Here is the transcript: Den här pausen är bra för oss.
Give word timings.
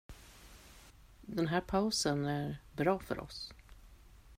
Den 1.21 1.47
här 1.47 1.61
pausen 1.61 2.25
är 2.25 2.57
bra 2.73 2.99
för 2.99 3.19
oss. 3.19 3.53